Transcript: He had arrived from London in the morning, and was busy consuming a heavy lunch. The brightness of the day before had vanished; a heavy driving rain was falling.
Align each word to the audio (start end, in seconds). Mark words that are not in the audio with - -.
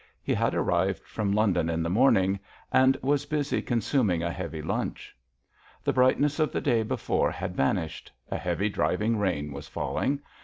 He 0.23 0.33
had 0.33 0.55
arrived 0.55 1.03
from 1.05 1.31
London 1.31 1.69
in 1.69 1.83
the 1.83 1.87
morning, 1.91 2.39
and 2.71 2.97
was 3.03 3.27
busy 3.27 3.61
consuming 3.61 4.23
a 4.23 4.31
heavy 4.31 4.63
lunch. 4.63 5.15
The 5.83 5.93
brightness 5.93 6.39
of 6.39 6.51
the 6.51 6.59
day 6.59 6.81
before 6.81 7.29
had 7.29 7.55
vanished; 7.55 8.11
a 8.31 8.37
heavy 8.39 8.67
driving 8.69 9.19
rain 9.19 9.51
was 9.51 9.67
falling. 9.67 10.19